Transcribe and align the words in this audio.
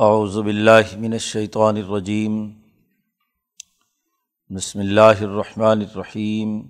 اعوذ 0.00 0.36
باللہ 0.36 0.96
من 0.98 1.12
الشیطان 1.12 1.76
الرجیم 1.76 2.36
بسم 4.50 4.78
اللہ 4.78 5.20
الرحمن 5.20 5.80
الرحیم 5.80 6.60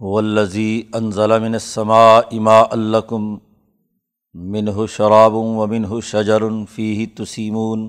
والذی 0.00 0.82
انزل 0.94 1.38
من 1.38 1.54
السماء 1.54 2.38
ماء 2.40 2.74
لکم 2.74 3.38
منہ 4.34 4.84
شراب 4.86 5.34
و 5.34 5.66
منہ 5.66 6.00
شجر 6.00 6.42
فیہ 6.74 7.06
تسیمون 7.16 7.88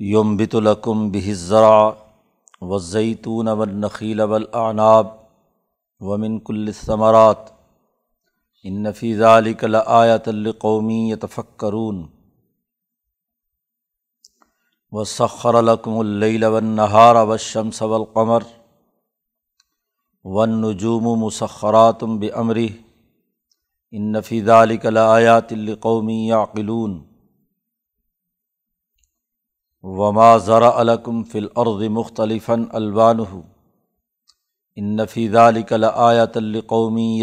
یمبت 0.00 0.54
لکم 0.54 1.08
بہ 1.10 1.26
الزرع 1.26 1.90
والزیتون 2.62 3.48
والنخیل 3.48 4.20
والاعناب 4.20 5.06
ومن 6.00 6.38
کل 6.38 6.66
الثمرات 6.66 7.57
ان 8.68 8.82
نفیز 8.82 9.20
علی 9.20 9.54
کل 9.54 9.74
آیت 9.74 10.28
القومی 10.28 11.10
یتفکرون 11.10 12.06
و 14.92 15.04
سخر 15.04 15.54
الکم 15.54 15.98
اللیل 15.98 16.44
ونہار 16.44 17.26
وشمس 17.26 17.82
والقمر 17.82 18.42
ونجوم 20.24 21.20
مسخراتم 21.20 22.18
بمری 22.18 22.68
ان 23.90 24.12
نفیز 24.12 24.48
علی 24.48 24.76
کل 24.76 24.96
آیات 24.96 25.52
القومی 25.52 26.28
یعقلون 26.28 27.04
وما 29.82 30.38
ذرا 30.38 30.70
الکم 30.78 31.22
فی 31.22 31.38
الارض 31.38 31.82
مختلفا 31.82 32.54
الوانہ 32.70 33.40
ان 34.76 34.96
نفیز 34.96 35.34
علی 35.36 35.62
کل 35.62 35.84
آیات 35.84 36.36
القومی 36.36 37.22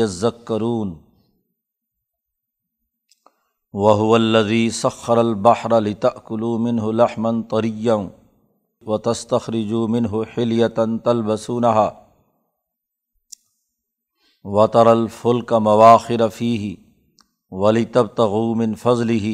وہ 3.84 4.16
الذی 4.16 4.70
سخر 4.70 5.18
البحر 5.18 5.80
لتأکلوا 5.82 6.58
منہ 6.58 6.82
لحما 6.92 7.32
طریا 7.50 7.96
و 8.82 8.98
تستخرجوا 8.98 9.88
منہ 9.88 10.14
حلیتا 10.34 10.86
تلبسونها 11.04 11.90
وتر 14.46 14.88
الفلک 14.88 15.52
مواخر 15.62 16.28
فیہ 16.30 16.76
ولتبتغوا 17.52 18.54
من 18.56 18.76
فضلہ 18.76 19.34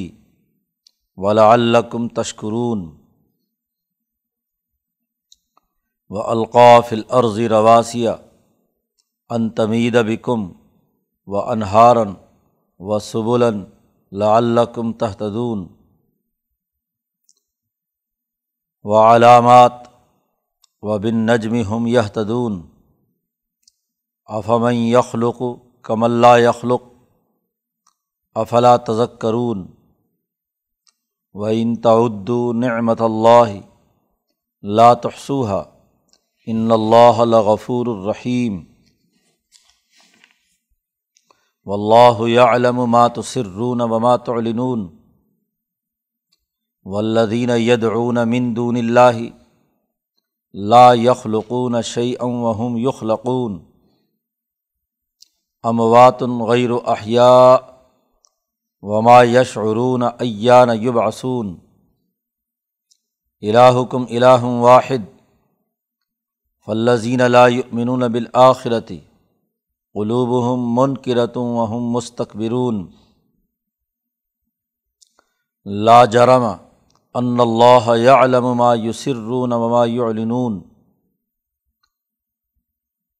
ولعلکم 1.17 2.08
تشکرون 2.14 2.81
و 6.09 6.17
و 14.12 14.16
لعلکم 14.16 14.94
تہتدون۔ 14.94 15.67
و 18.84 18.95
علامات 18.95 19.72
و 20.81 21.00
بن 21.00 21.16
نجم 21.16 21.54
ہم 21.54 21.88
یحتدون 21.88 22.62
افمن 24.26 24.76
یخلق 24.76 25.42
کم 25.82 26.04
اللہ 26.04 26.39
یخلق۔ 26.39 26.82
افلا 28.36 28.78
تذکرون۔ 28.78 29.67
و 31.34 31.45
ان 31.45 31.76
تعدو 31.76 32.54
نعمت 32.54 33.02
اللہ 33.02 33.59
لا 34.62 34.94
تحصوها 34.94 35.64
ان 36.48 36.72
اللہ 36.72 37.26
لغفور 37.26 37.88
الرحیم 37.88 38.64
و 41.66 41.73
اللہ 41.73 42.40
علم 42.44 42.76
مات 42.90 43.20
سرون 43.23 43.81
وما 43.81 44.16
تعلنون 44.17 44.88
والذین 46.86 47.50
یدعون 47.58 48.17
من 48.28 48.56
دون 48.56 48.78
اللہ 48.78 49.20
لا 50.54 50.94
یخلقون 50.94 51.82
شیئا 51.82 52.26
وهم 52.26 52.77
یخلقون 52.77 53.60
اموات 55.64 56.23
غیر 56.48 56.71
احیاء 56.86 57.58
وما 58.83 59.23
یشعرون 59.23 60.04
ایان 60.04 60.70
یبعثون 60.82 61.55
الہکم 63.42 64.05
الہ 64.10 64.44
واحد 64.44 65.05
فالذین 66.67 67.21
لا 67.21 67.48
یؤمنون 67.48 68.08
بالآخرة 68.08 69.11
قلوب 69.93 70.29
ہم 70.45 70.59
من 70.75 70.97
کرتوں 70.97 71.57
وہم 71.57 71.91
مستقبرون 71.91 72.87
لا 75.65 76.05
جرم 76.05 76.43
ان 77.13 77.39
اللہ 77.39 77.97
یعلم 77.97 78.57
ما 78.57 78.75
یسرون 78.75 79.53
وما 79.53 79.85
یعلنون۔ 79.85 80.61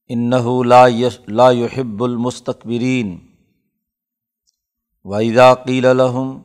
انہ 0.08 0.64
لا 0.66 0.88
لا 1.28 1.52
يحب 1.52 2.04
المستقبرین 2.04 3.18
وَإِذَا 5.04 5.54
قِيلَ 5.54 5.88
لَهُمْ 5.88 6.40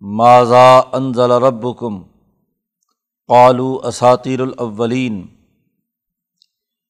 مَاذَا 0.00 0.80
أَنزَلَ 0.96 1.32
رَبُّكُمْ 1.32 2.02
قَالُوا 3.28 3.88
أَسَاطِيرُ 3.88 4.40
الْأَوَّلِينَ۔ 4.40 5.37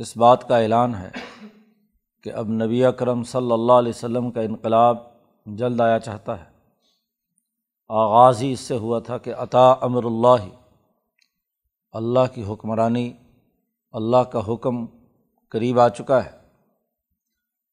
اس 0.00 0.16
بات 0.16 0.48
کا 0.48 0.58
اعلان 0.58 0.94
ہے 0.94 1.10
کہ 2.22 2.32
اب 2.32 2.48
نبی 2.48 2.84
اکرم 2.84 3.22
صلی 3.22 3.52
اللہ 3.52 3.72
علیہ 3.72 3.92
وسلم 3.94 4.30
کا 4.30 4.40
انقلاب 4.40 4.98
جلد 5.46 5.80
آیا 5.80 5.98
چاہتا 5.98 6.44
ہے۔ 6.44 6.50
آغاز 7.88 8.42
ہی 8.42 8.52
اس 8.52 8.60
سے 8.60 8.76
ہوا 8.76 8.98
تھا 8.98 9.18
کہ 9.18 9.34
عطا 9.34 9.70
امر 9.70 10.04
اللہ 10.04 10.48
اللہ 11.92 12.34
کی 12.34 12.44
حکمرانی، 12.44 13.12
اللہ 13.92 14.16
کا 14.16 14.40
حکم 14.48 14.86
قریب 15.48 15.80
آ 15.80 15.88
چکا 15.88 16.24
ہے۔ 16.24 16.30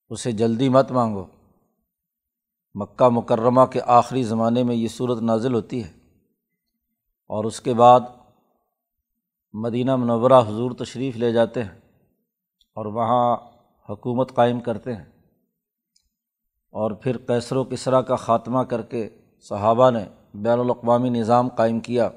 اسے 0.09 0.31
جلدی 0.31 0.69
مت 0.69 0.91
مانگو۔ 0.91 1.25
مکہ 2.73 3.09
مکرمہ 3.09 3.61
کے 3.61 3.81
آخری 3.85 4.23
زمانے 4.23 4.63
میں 4.63 4.75
یہ 4.75 4.87
صورت 4.87 5.21
نازل 5.21 5.53
ہوتی 5.53 5.83
ہے۔ 5.83 5.91
اور 7.27 7.45
اس 7.45 7.61
کے 7.61 7.73
بعد 7.73 7.99
مدینہ 9.53 9.95
منورہ 9.95 10.47
حضور 10.47 10.71
تشریف 10.71 11.15
لے 11.15 11.31
جاتے 11.31 11.63
ہیں۔ 11.63 11.86
اور 12.77 12.85
وہاں 12.85 13.37
حکومت 13.89 14.35
قائم 14.35 14.59
کرتے 14.59 14.95
ہیں۔ 14.95 15.05
اور 16.69 16.91
پھر 16.91 17.17
کیسر 17.17 17.55
و 17.55 17.63
کسرا 17.63 18.01
کا 18.01 18.15
خاتمہ 18.15 18.59
کر 18.59 18.81
کے 18.81 19.09
صحابہ 19.39 19.91
نے 19.91 20.05
بین 20.33 20.59
الاقوامی 20.59 21.09
نظام 21.09 21.47
قائم 21.47 21.79
کیا۔ 21.79 22.09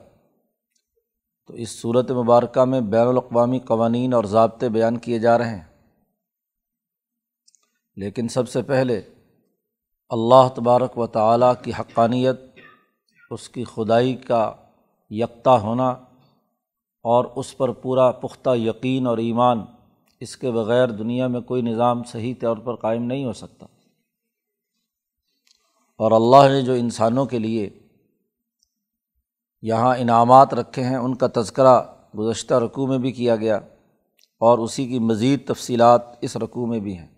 تو 1.47 1.55
اس 1.55 1.81
صورت 1.81 2.11
مبارکہ 2.11 2.65
میں 2.65 2.81
بین 2.81 3.07
الاقوامی 3.07 3.59
قوانین 3.59 4.15
اور 4.15 4.25
ضابطے 4.25 4.69
بیان 4.69 4.99
کیے 4.99 5.19
جا 5.19 5.39
رہے 5.39 5.57
ہیں۔ 5.57 5.65
لیکن 7.97 8.29
سب 8.29 8.49
سے 8.49 8.63
پہلے 8.63 9.03
اللہ 10.09 10.49
تبارک 10.55 10.99
و 10.99 11.07
تعالیٰ 11.07 11.53
کی 11.65 11.73
حقانیت، 11.79 12.41
اس 13.31 13.49
کی 13.49 13.65
خدائی 13.65 14.15
کا 14.15 14.55
یکتا 15.11 15.61
ہونا 15.61 15.89
اور 17.03 17.25
اس 17.25 17.57
پر 17.57 17.73
پورا 17.73 18.11
پختہ 18.11 18.51
یقین 18.57 19.07
اور 19.07 19.19
ایمان 19.19 19.65
اس 20.21 20.37
کے 20.37 20.51
بغیر 20.51 20.89
دنیا 20.89 21.27
میں 21.27 21.41
کوئی 21.41 21.63
نظام 21.63 22.05
صحیح 22.05 22.35
طور 22.41 22.57
پر 22.57 22.75
قائم 22.77 23.03
نہیں 23.03 23.25
ہو 23.25 23.33
سکتا۔ 23.33 23.67
اور 25.99 26.13
اللہ 26.13 26.53
نے 26.53 26.63
جو 26.63 26.73
انسانوں 26.73 27.27
کے 27.27 27.39
لیے 27.39 27.71
یہاں 29.63 29.97
انعامات 29.97 30.55
رکھے 30.55 30.85
ہیں، 30.85 30.97
ان 30.97 31.15
کا 31.15 31.27
تذکرہ 31.35 31.83
گزشتہ 32.19 32.55
رقوع 32.55 32.87
میں 32.87 32.99
بھی 32.99 33.13
کیا 33.13 33.37
گیا 33.37 33.57
اور 34.41 34.59
اسی 34.59 34.87
کی 34.87 34.99
مزید 34.99 35.47
تفصیلات 35.47 36.03
اس 36.21 36.37
رقوع 36.37 36.67
میں 36.67 36.79
بھی 36.79 36.99
ہیں۔ 36.99 37.09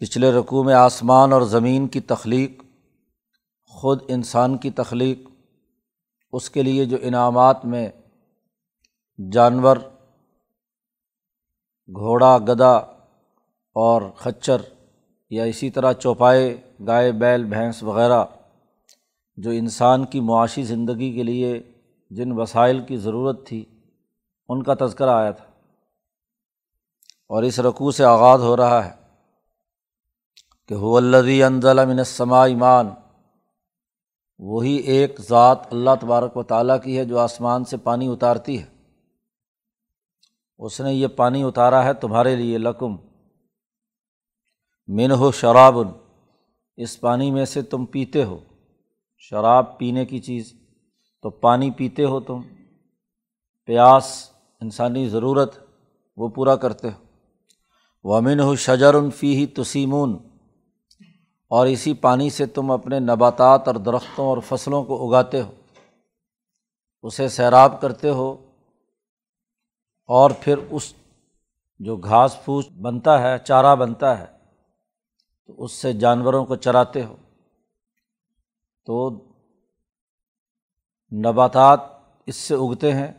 پچھلے 0.00 0.32
رقوع 0.32 0.62
میں 0.62 0.74
آسمان 0.74 1.32
اور 1.32 1.42
زمین 1.42 1.88
کی 1.88 2.00
تخلیق، 2.00 2.62
خود 3.68 4.02
انسان 4.08 4.56
کی 4.56 4.70
تخلیق، 4.70 5.18
اس 6.32 6.50
کے 6.50 6.62
لیے 6.62 6.84
جو 6.84 6.96
انعامات 7.02 7.64
میں 7.64 7.90
جانور 9.32 9.76
گھوڑا، 11.96 12.38
گدا 12.38 12.76
اور 13.74 14.02
خچر 14.16 14.56
یا 15.30 15.44
اسی 15.44 15.70
طرح 15.70 15.92
چوپائے، 15.92 16.56
گائے، 16.86 17.12
بیل، 17.12 17.44
بھینس 17.44 17.82
وغیرہ 17.82 18.24
جو 19.36 19.50
انسان 19.50 20.04
کی 20.04 20.20
معاشی 20.20 20.62
زندگی 20.62 21.12
کے 21.12 21.22
لیے 21.22 21.62
جن 22.10 22.32
وسائل 22.32 22.80
کی 22.80 22.96
ضرورت 22.96 23.46
تھی، 23.46 23.64
ان 24.48 24.62
کا 24.62 24.74
تذکرہ 24.80 25.10
آیا 25.10 25.30
تھا۔ 25.30 25.44
اور 27.28 27.42
اس 27.42 27.60
رقوع 27.60 27.90
سے 27.90 28.04
آغاز 28.04 28.40
ہو 28.40 28.56
رہا 28.56 28.84
ہے 28.84 28.90
کہ 30.68 30.74
حلدی 30.74 31.42
انضل 31.42 31.86
منسما 31.86 32.44
ایمان 32.44 32.88
وہی 34.38 34.76
ایک 34.76 35.20
ذات 35.28 35.58
اللہ 35.70 35.90
تبارک 36.00 36.36
و 36.36 36.42
تعالیٰ 36.42 36.82
کی 36.82 36.98
ہے 36.98 37.04
جو 37.04 37.18
آسمان 37.18 37.64
سے 37.64 37.76
پانی 37.76 38.08
اتارتی 38.08 38.62
ہے۔ 38.62 38.77
اس 40.58 40.80
نے 40.80 40.94
یہ 40.94 41.06
پانی 41.06 41.42
اتارا 41.42 41.84
ہے 41.84 41.94
تمہارے 41.94 42.36
لیے 42.36 42.58
لکم۔ 42.58 42.96
من 44.88 45.12
ہو 45.12 45.32
شراب 45.32 45.78
اس 46.76 47.00
پانی 47.00 47.30
میں 47.30 47.44
سے 47.44 47.62
تم 47.62 47.84
پیتے 47.84 48.24
ہو۔ 48.24 48.38
شراب 49.18 49.78
پینے 49.78 50.04
کی 50.04 50.18
چیز۔ 50.18 50.52
تو 51.22 51.30
پانی 51.30 51.70
پیتے 51.70 52.04
ہو 52.04 52.20
تم۔ 52.20 52.40
پیاس، 53.64 54.30
انسانی 54.60 55.08
ضرورت، 55.08 55.58
وہ 56.16 56.28
پورا 56.28 56.56
کرتے 56.56 56.88
ہو۔ 56.88 57.04
ومن 58.02 58.40
ہو 58.40 58.56
شجر 58.56 59.10
فی 59.10 59.36
ہی 59.36 59.46
تسیمون۔ 59.46 60.18
اور 61.48 61.66
اسی 61.66 61.94
پانی 61.94 62.30
سے 62.30 62.46
تم 62.46 62.70
اپنے 62.70 63.00
نباتات 63.00 63.68
اور 63.68 63.76
درختوں 63.76 64.26
اور 64.26 64.38
فصلوں 64.48 64.84
کو 64.84 65.08
اگاتے 65.08 65.42
ہو۔ 65.42 65.50
اسے 67.02 67.28
سیراب 67.28 67.80
کرتے 67.80 68.10
ہو۔ 68.10 68.47
اور 70.08 70.30
پھر 70.40 70.58
اس 70.70 70.94
جو 71.78 71.96
گھاس 71.96 72.44
پھوس 72.44 72.68
بنتا 72.82 73.22
ہے، 73.22 73.38
چارہ 73.38 73.76
بنتا 73.76 74.18
ہے، 74.18 74.26
تو 75.46 75.64
اس 75.64 75.72
سے 75.72 75.92
جانوروں 75.92 76.44
کو 76.44 76.56
چراتے 76.56 77.04
ہو۔ 77.04 77.16
تو 78.86 79.10
نباتات 81.12 81.80
اس 82.26 82.36
سے 82.36 82.54
اگتے 82.54 82.92
ہیں، 82.92 83.12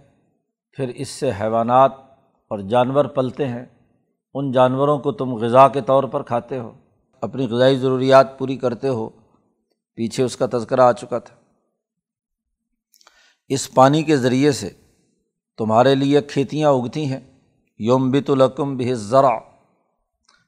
پھر 0.72 0.88
اس 0.88 1.10
سے 1.10 1.32
حیوانات 1.42 1.92
اور 2.48 2.60
جانور 2.60 3.06
پلتے 3.06 3.48
ہیں۔ 3.48 3.66
ان 4.34 4.52
جانوروں 4.52 5.00
کو 5.00 5.12
تم 5.12 5.34
غذا 5.34 5.68
کے 5.68 5.82
طور 5.82 6.04
پر 6.04 6.24
کھاتے 6.24 6.60
ہو، 6.60 6.74
اپنی 7.22 7.48
غذائی 7.48 7.78
ضروریات 7.78 8.40
پوری 8.40 8.58
کرتے 8.58 8.88
ہو۔ 8.88 9.10
پیچھے 9.96 10.24
اس 10.24 10.38
کا 10.38 10.46
تذکرہ 10.54 10.82
آ 10.82 10.92
چکا 10.92 11.20
تھا۔ 11.20 11.36
اس 13.48 13.74
پانی 13.74 14.04
کے 14.04 14.18
ذریعے 14.18 14.52
سے 14.52 14.70
تمہارے 15.60 15.96
لیے 15.96 16.22
کھیتیاں 16.22 16.70
اگتی 16.70 17.06
ہیں۔ 17.06 17.20
یوم 17.80 18.12
بت 18.12 18.30
القم 18.30 18.78
بھی 18.78 18.94
ذرا 18.94 19.40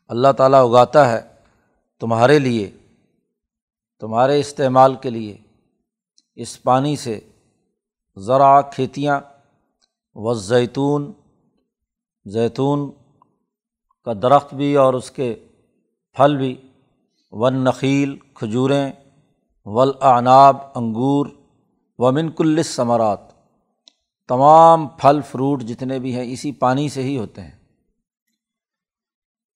اللہ 0.08 0.32
تعالیٰ 0.38 0.70
اگاتا 0.70 1.12
ہے 1.12 1.22
تمہارے 2.00 2.40
لیے، 2.40 2.72
تمہارے 4.00 4.40
استعمال 4.40 4.96
کے 4.96 5.10
لیے۔ 5.10 5.38
اس 6.36 6.64
پانی 6.64 6.96
سے 6.96 7.20
ذرا 8.18 8.62
کھیتیاں 8.62 9.22
و 10.16 10.34
زیتون 10.34 11.12
زیتون 12.26 12.92
کا 14.06 14.14
درخت 14.14 14.54
بھی 14.54 14.76
اور 14.76 14.94
اس 14.94 15.12
کے 15.12 15.36
پھل 16.14 16.38
بھی۔ 16.38 16.56
ون 17.32 17.54
نخیل، 17.54 18.18
کھجوریں۔ 18.34 18.92
ولاعناب 19.66 20.58
انگور۔ 20.76 21.26
ومن 21.98 22.32
کل 22.32 22.64
ثمرات 22.64 23.31
تمام 24.32 24.88
پھل 24.88 25.20
فروٹ 25.32 25.64
جتنے 25.64 26.00
بھی 26.00 26.16
ہیں 26.16 26.34
اسی 26.34 26.52
پانی 26.52 26.90
سے 26.90 27.04
ہی 27.04 27.18
ہوتے 27.18 27.42
ہیں۔ 27.42 27.52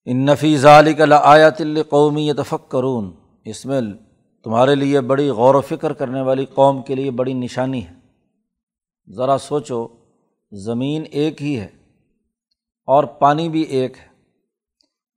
ان 0.05 0.25
نفیز 0.25 0.65
علی 0.65 0.93
کا 0.93 1.03
آیات 1.23 1.61
قومی 1.89 2.29
یتفق 2.29 2.69
کرون 2.71 3.11
اس 3.45 3.65
میں 3.65 3.81
تمہارے 4.43 4.75
لیے 4.75 5.01
بڑی 5.01 5.29
غور 5.29 5.55
و 5.55 5.61
فکر 5.61 5.93
کرنے 5.93 6.21
والی 6.21 6.45
قوم 6.45 6.81
کے 6.81 6.95
لیے 6.95 7.11
بڑی 7.11 7.33
نشانی 7.33 7.85
ہے۔ 7.85 7.93
ذرا 9.15 9.37
سوچو، 9.37 9.87
زمین 10.51 11.03
ایک 11.11 11.41
ہی 11.41 11.59
ہے 11.59 11.67
اور 12.87 13.03
پانی 13.03 13.49
بھی 13.49 13.61
ایک 13.61 13.97
ہے۔ 13.97 14.07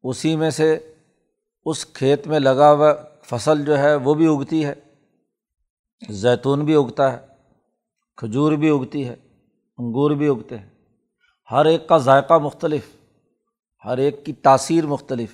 اسی 0.02 0.36
میں 0.36 0.50
سے 0.50 0.92
اس 1.64 1.86
کھیت 1.86 2.26
میں 2.26 2.38
لگا 2.38 2.72
ہوا 2.72 2.92
فصل 3.22 3.64
جو 3.64 3.78
ہے 3.78 3.94
وہ 3.94 4.14
بھی 4.14 4.26
اگتی 4.26 4.64
ہے، 4.64 4.74
زیتون 6.08 6.64
بھی 6.64 6.74
اگتا 6.74 7.12
ہے، 7.12 7.26
کھجور 8.16 8.52
بھی 8.52 8.70
اگتی 8.70 9.08
ہے۔ 9.08 9.16
انگور 9.78 10.10
بھی 10.10 10.28
اگتے 10.28 10.58
ہیں۔ 10.58 10.68
ہر 11.50 11.64
ایک 11.64 11.88
کا 11.88 11.98
ذائقہ 11.98 12.38
مختلف، 12.38 12.96
ہر 13.84 13.98
ایک 13.98 14.24
کی 14.24 14.32
تاثیر 14.32 14.86
مختلف۔ 14.86 15.32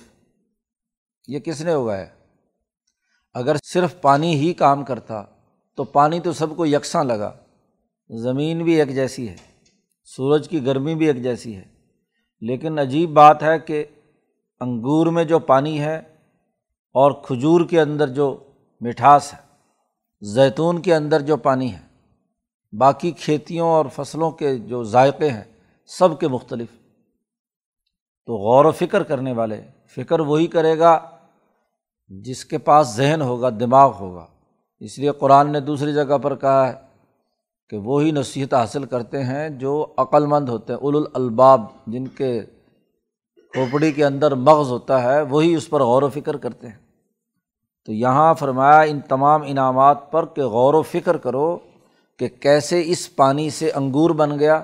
یہ 1.27 1.39
کس 1.39 1.61
نے 1.61 1.73
اگایا؟ 1.73 2.05
اگر 3.33 3.55
صرف 3.63 4.01
پانی 4.01 4.35
ہی 4.35 4.53
کام 4.53 4.83
کرتا، 4.83 5.23
تو 5.75 5.83
پانی 5.83 6.19
تو 6.19 6.33
سب 6.33 6.57
کو 6.57 6.65
یکساں 6.65 7.03
لگا۔ 7.03 7.33
زمین 8.09 8.63
بھی 8.63 8.73
ایک 8.73 8.95
جیسی 8.95 9.29
ہے، 9.29 9.35
سورج 10.03 10.49
کی 10.49 10.65
گرمی 10.65 10.95
بھی 10.95 11.07
ایک 11.07 11.23
جیسی 11.23 11.55
ہے۔ 11.55 11.65
لیکن 12.41 12.79
عجیب 12.79 13.09
بات 13.09 13.43
ہے 13.43 13.59
کہ 13.59 13.85
انگور 14.59 15.07
میں 15.07 15.23
جو 15.23 15.39
پانی 15.39 15.79
ہے 15.79 15.97
اور 16.93 17.11
کھجور 17.11 17.61
کے 17.69 17.81
اندر 17.81 18.07
جو 18.07 18.43
مٹھاس 18.81 19.33
ہے، 19.33 19.39
زیتون 20.21 20.81
کے 20.81 20.95
اندر 20.95 21.19
جو 21.19 21.37
پانی 21.37 21.73
ہے 21.73 21.94
باقی 22.77 23.11
کھیتیوں 23.11 23.69
اور 23.69 23.85
فصلوں 23.93 24.31
کے 24.31 24.57
جو 24.57 24.83
ذائقے 24.83 25.29
ہیں، 25.29 25.43
سب 25.85 26.19
کے 26.19 26.27
مختلف۔ 26.27 26.67
تو 28.25 28.35
غور 28.35 28.65
و 28.65 28.71
فکر 28.71 29.03
کرنے 29.03 29.31
والے، 29.31 29.61
فکر 29.95 30.19
وہی 30.19 30.47
کرے 30.47 30.79
گا 30.79 30.99
جس 32.07 32.45
کے 32.45 32.57
پاس 32.57 32.87
ذہن 32.87 33.21
ہوگا، 33.21 33.49
دماغ 33.49 33.93
ہوگا۔ 33.99 34.25
اس 34.79 34.99
لیے 34.99 35.11
قرآن 35.11 35.51
نے 35.51 35.59
دوسری 35.59 35.93
جگہ 35.93 36.17
پر 36.17 36.35
کہا 36.35 36.67
ہے 36.67 36.73
کہ 37.69 37.77
وہی 37.77 38.11
نصیحت 38.11 38.53
حاصل 38.53 38.85
کرتے 38.85 39.23
ہیں 39.23 39.49
جو 39.49 39.87
عقل 39.97 40.25
مند 40.25 40.49
ہوتے 40.49 40.73
ہیں 40.73 40.79
اول 40.79 41.03
الباب 41.13 41.61
جن 41.87 42.07
کے 42.07 42.41
کھوپڑی 43.35 43.91
کے 43.91 44.05
اندر 44.05 44.35
مغز 44.35 44.69
ہوتا 44.69 45.03
ہے، 45.03 45.21
وہی 45.21 45.55
اس 45.55 45.69
پر 45.69 45.83
غور 45.83 46.03
و 46.03 46.09
فکر 46.09 46.37
کرتے 46.37 46.67
ہیں۔ 46.67 46.77
تو 47.85 47.93
یہاں 47.93 48.33
فرمایا، 48.33 48.81
ان 48.81 48.99
تمام 48.99 49.41
انعامات 49.45 50.11
پر 50.11 50.25
کہ 50.25 50.41
غور 50.41 50.73
و 50.73 50.81
فکر 50.81 51.17
کرو 51.17 51.57
کہ 52.19 52.27
کیسے 52.27 52.83
اس 52.85 53.15
پانی 53.15 53.49
سے 53.49 53.71
انگور 53.71 54.09
بن 54.09 54.39
گیا، 54.39 54.63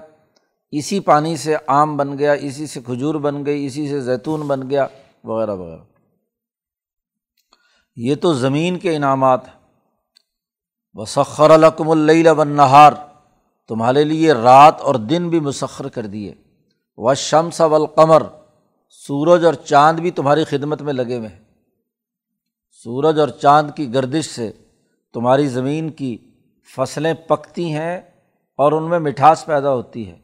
اسی 0.71 0.99
پانی 0.99 1.37
سے 1.37 1.55
آم 1.67 1.97
بن 1.97 2.17
گیا، 2.17 2.31
اسی 2.31 2.67
سے 2.67 2.81
کھجور 2.81 3.15
بن 3.15 3.45
گئی، 3.45 3.65
اسی 3.65 3.89
سے 3.89 4.01
زیتون 4.01 4.41
بن 4.41 4.69
گیا، 4.69 4.87
وغیرہ 5.23 5.55
وغیرہ۔ 5.55 5.81
یہ 7.95 8.15
تو 8.15 8.33
زمین 8.33 8.79
کے 8.79 8.95
انعامات 8.95 9.41
و 10.93 11.05
سخر 11.05 11.49
القم 11.49 11.87
و 11.87 11.93
نہار 12.43 12.93
تمہارے 13.67 14.03
لیے 14.03 14.31
رات 14.31 14.81
اور 14.81 14.95
دن 14.95 15.29
بھی 15.29 15.39
مسخر 15.39 15.89
کر 15.89 16.05
دیے۔ 16.05 16.35
و 16.97 17.13
شمس 17.13 17.61
والقمر، 17.61 18.23
سورج 18.89 19.45
اور 19.45 19.53
چاند 19.53 19.99
بھی 19.99 20.11
تمہاری 20.11 20.43
خدمت 20.43 20.81
میں 20.81 20.93
لگے 20.93 21.17
ہوئے 21.17 21.27
ہیں۔ 21.27 21.39
سورج 22.83 23.19
اور 23.19 23.27
چاند 23.27 23.71
کی 23.75 23.93
گردش 23.93 24.25
سے 24.25 24.51
تمہاری 25.13 25.47
زمین 25.47 25.89
کی 25.89 26.30
فصلیں 26.75 27.13
پکتی 27.13 27.73
ہیں 27.73 28.01
اور 28.57 28.71
ان 28.71 28.89
میں 28.89 28.99
مٹھاس 28.99 29.45
پیدا 29.45 29.73
ہوتی 29.73 30.09
ہے۔ 30.09 30.17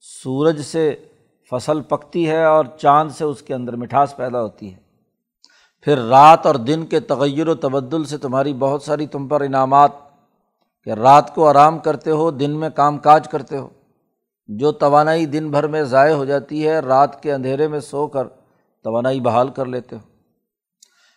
سورج 0.00 0.60
سے 0.60 0.94
فصل 1.50 1.80
پکتی 1.80 2.30
ہے 2.30 2.44
اور 2.44 2.64
چاند 2.64 3.10
سے 3.10 3.24
اس 3.24 3.42
کے 3.42 3.54
اندر 3.54 3.76
مٹھاس 3.76 4.16
پیدا 4.16 4.42
ہوتی 4.42 4.74
ہے۔ 4.74 4.78
پھر 5.80 5.98
رات 5.98 6.46
اور 6.46 6.54
دن 6.54 6.86
کے 6.86 7.00
تغیر 7.00 7.48
و 7.48 7.54
تبدل 7.54 8.04
سے 8.04 8.18
تمہاری 8.18 8.52
بہت 8.52 8.82
ساری 8.82 9.06
تم 9.06 9.28
پر 9.28 9.40
انعامات 9.40 9.90
کہ 10.84 10.90
رات 10.90 11.34
کو 11.34 11.48
آرام 11.48 11.78
کرتے 11.78 12.10
ہو، 12.10 12.30
دن 12.30 12.50
میں 12.50 12.70
کام 12.70 12.98
کاج 12.98 13.28
کرتے 13.28 13.58
ہو۔ 13.58 13.68
جو 14.46 14.72
توانائی 14.72 15.26
دن 15.26 15.50
بھر 15.50 15.66
میں 15.66 15.82
ضائع 15.82 16.14
ہو 16.14 16.24
جاتی 16.24 16.68
ہے، 16.68 16.78
رات 16.78 17.22
کے 17.22 17.32
اندھیرے 17.32 17.68
میں 17.68 17.80
سو 17.80 18.06
کر 18.06 18.28
توانائی 18.84 19.20
بحال 19.20 19.48
کر 19.48 19.66
لیتے 19.66 19.96
ہو۔ 19.96 20.00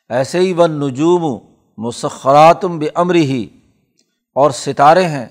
ایسے 0.10 0.40
ہی 0.40 0.54
وہ 0.54 0.68
نجوم 0.68 1.40
مسخراتم 1.78 2.80
بے 2.80 2.88
امر 2.96 3.16
ہی 3.16 3.55
اور 4.36 4.52
ستارے 4.52 5.08
ہیں، 5.08 5.26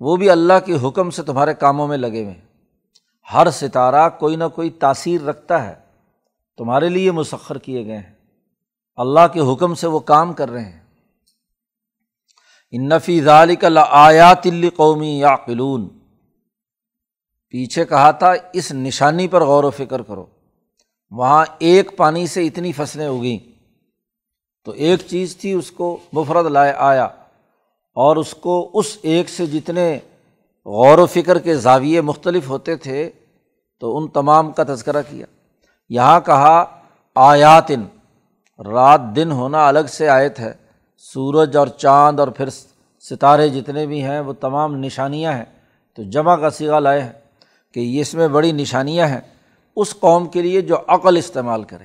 وہ 0.00 0.16
بھی 0.16 0.30
اللہ 0.30 0.52
کے 0.66 0.88
حکم 0.88 1.10
سے 1.10 1.22
تمہارے 1.22 1.54
کاموں 1.54 1.88
میں 1.88 1.96
لگے 1.96 2.22
ہوئے 2.22 2.34
ہیں۔ 2.34 2.46
ہر 3.32 3.50
ستارہ 3.50 4.08
کوئی 4.08 4.36
نہ 4.36 4.44
کوئی 4.54 4.70
تاثیر 4.70 5.22
رکھتا 5.22 5.66
ہے۔ 5.66 5.74
تمہارے 6.56 6.88
لیے 6.88 7.10
مسخر 7.10 7.58
کیے 7.58 7.86
گئے 7.86 7.96
ہیں۔ 7.96 8.14
اللہ 8.96 9.26
کے 9.32 9.40
حکم 9.52 9.74
سے 9.74 9.86
وہ 9.86 9.98
کام 9.98 10.32
کر 10.32 10.50
رہے 10.50 10.64
ہیں۔ 10.64 10.80
انفی 12.70 13.20
ذالک 13.20 13.64
آیات 13.90 14.46
قومی 14.76 15.18
یا 15.18 15.36
قلون 15.36 15.88
پیچھے 17.48 17.84
کہا 17.84 18.10
تھا، 18.10 18.32
اس 18.52 18.72
نشانی 18.72 19.28
پر 19.28 19.44
غور 19.44 19.64
و 19.64 19.70
فکر 19.70 20.02
کرو۔ 20.02 20.26
وہاں 21.10 21.44
ایک 21.58 21.96
پانی 21.96 22.26
سے 22.26 22.46
اتنی 22.46 22.72
فصلیں 22.72 23.08
اگیں 23.08 23.60
تو 24.64 24.70
ایک 24.70 25.00
چیز 25.00 25.36
تھی، 25.36 25.52
اس 25.52 25.70
کو 25.70 25.98
مفرد 26.12 26.46
لائے 26.46 26.72
آیا۔ 26.76 27.08
اور 27.96 28.16
اس 28.16 28.34
کو 28.34 28.70
اس 28.74 28.98
ایک 29.02 29.28
سے 29.28 29.46
جتنے 29.46 29.98
غور 30.64 30.98
و 30.98 31.06
فکر 31.06 31.38
کے 31.38 31.56
زاویے 31.56 32.00
مختلف 32.00 32.48
ہوتے 32.48 32.76
تھے، 32.76 33.10
تو 33.80 33.96
ان 33.96 34.08
تمام 34.08 34.52
کا 34.52 34.62
تذکرہ 34.64 35.02
کیا۔ 35.10 35.26
یہاں 35.88 36.20
کہا، 36.20 36.64
آیاتن، 37.14 37.82
رات 38.62 39.00
دن 39.16 39.32
ہونا 39.32 39.68
الگ 39.68 39.86
سے 39.88 40.08
آیت 40.08 40.40
ہے۔ 40.40 40.52
سورج 40.98 41.56
اور 41.56 41.66
چاند 41.66 42.20
اور 42.20 42.28
پھر 42.28 42.48
ستارے 43.00 43.48
جتنے 43.48 43.86
بھی 43.86 44.02
ہیں، 44.02 44.20
وہ 44.20 44.32
تمام 44.32 44.76
نشانیاں 44.76 45.32
ہیں۔ 45.32 45.44
تو 45.96 46.02
جمع 46.02 46.36
کا 46.36 46.50
سیگا 46.50 46.78
لائے 46.78 47.02
ہیں 47.02 47.12
کہ 47.74 47.80
یہ 47.80 48.00
اس 48.00 48.14
میں 48.14 48.28
بڑی 48.28 48.52
نشانیاں 48.52 49.06
ہیں۔ 49.06 49.20
اس 49.76 49.94
قوم 50.00 50.26
کے 50.26 50.42
لیے 50.42 50.60
جو 50.60 50.76
عقل 50.86 51.16
استعمال 51.16 51.64
کرے، 51.64 51.84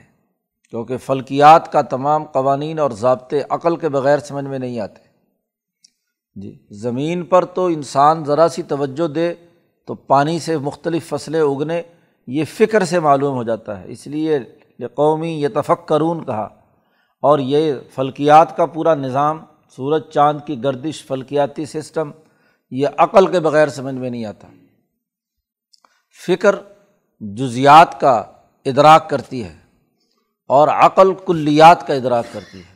کیونکہ 0.70 0.98
فلکیات 0.98 1.72
کا 1.72 1.82
تمام 1.82 2.24
قوانین 2.24 2.80
اور 2.80 2.92
ضابطے 2.92 3.42
عقل 3.50 3.76
کے 3.76 3.90
بغیر 3.90 4.18
سمجھ 4.20 4.46
میں 4.46 4.60
نہیں 4.60 4.80
آتے۔ 4.80 5.11
جی 6.36 6.66
زمین 6.72 7.24
پر 7.24 7.46
تو 7.46 7.66
انسان 7.66 8.26
ذرا 8.26 8.48
سی 8.48 8.64
توجہ 8.64 9.08
دے 9.08 9.34
تو 9.88 9.96
پانی 9.96 10.40
سے 10.40 10.58
مختلف 10.58 11.10
فصلیں 11.10 11.42
اگنے، 11.42 11.82
یہ 12.28 12.46
فکر 12.46 12.84
سے 12.84 13.00
معلوم 13.00 13.36
ہو 13.36 13.44
جاتا 13.44 13.80
ہے۔ 13.80 13.86
اس 13.88 14.08
لیے 14.08 14.40
یہ 14.80 14.88
قومی 14.88 15.42
یہ 15.42 15.48
تفق 15.48 15.88
کرون 15.88 16.26
کہا۔ 16.26 16.48
اور 17.22 17.40
یہ 17.40 17.74
فلکیات 17.96 18.58
کا 18.58 18.66
پورا 18.66 18.96
نظام، 18.96 19.46
سورج، 19.76 20.02
چاند 20.10 20.40
کی 20.46 20.64
گردش، 20.64 21.06
فلکیاتی 21.06 21.66
سسٹم، 21.66 22.12
یہ 22.72 22.88
عقل 22.98 23.28
کے 23.28 23.40
بغیر 23.40 23.68
سمجھ 23.68 23.96
میں 23.96 24.10
نہیں 24.10 24.26
آتا۔ 24.26 24.48
فکر 26.28 26.56
جزیات 27.20 28.00
کا 28.00 28.24
ادراک 28.66 29.10
کرتی 29.10 29.44
ہے 29.44 29.58
اور 30.48 30.68
عقل 30.68 31.14
کلیات 31.26 31.88
کا 31.88 31.94
ادراک 31.94 32.26
کرتی 32.32 32.60
ہے۔ 32.60 32.71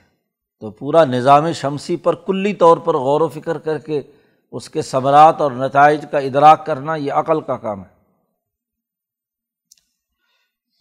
تو 0.59 0.71
پورا 0.71 1.05
نظام 1.05 1.51
شمسی 1.51 1.95
پر 1.95 2.15
کلی 2.15 2.53
طور 2.53 2.77
پر 2.77 2.97
غور 2.97 3.21
و 3.21 3.27
فکر 3.27 3.57
کر 3.57 3.77
کے 3.77 4.01
اس 4.51 4.69
کے 4.69 4.81
ثمرات 4.81 5.41
اور 5.41 5.51
نتائج 5.51 6.05
کا 6.11 6.17
ادراک 6.17 6.65
کرنا 6.65 6.95
یہ 6.95 7.11
عقل 7.11 7.41
کا 7.41 7.57
کام 7.57 7.81
ہے۔ 7.81 7.95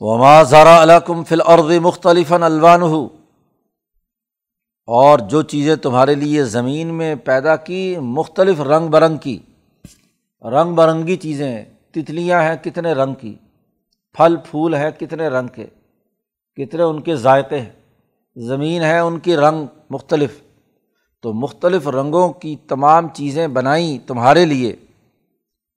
وما 0.01 0.43
ذرا 0.43 0.83
علکم 0.83 1.25
فل 1.25 1.41
عرض 1.47 1.73
مختلف 1.81 2.33
الوان 2.33 2.83
ہو 2.83 3.09
اور 4.87 5.19
جو 5.19 5.43
چیزیں 5.43 5.77
تمہارے 5.77 6.15
لیے 6.15 6.45
زمین 6.45 6.95
میں 6.95 7.15
پیدا 7.15 7.57
کی، 7.57 7.99
مختلف 7.99 8.61
رنگ 8.61 8.89
برنگ 8.89 9.17
کی۔ 9.17 9.39
رنگ 10.43 10.75
برنگی 10.75 11.17
چیزیں، 11.17 11.65
تتلیاں 11.91 12.43
ہیں 12.43 12.57
کتنے 12.57 12.93
رنگ 12.93 13.15
کی۔ 13.15 13.35
پھل، 14.13 14.37
پھول 14.37 14.75
ہیں 14.75 14.91
کتنے 14.91 15.29
رنگ 15.29 15.49
کے۔ 15.49 15.67
کتنے 16.55 16.83
ان 16.83 17.01
کے 17.01 17.17
ذائقے 17.17 17.61
ہیں۔ 17.61 17.84
زمین 18.37 18.83
ہے 18.83 18.99
ان 18.99 19.19
کی 19.19 19.37
رنگ 19.37 19.67
مختلف۔ 19.91 20.41
تو 21.23 21.33
مختلف 21.33 21.89
رنگوں 21.89 22.33
کی 22.33 22.57
تمام 22.69 23.09
چیزیں 23.09 23.49
بنائیں 23.49 24.09
تمہارے 24.09 24.45
لیے۔ 24.45 24.77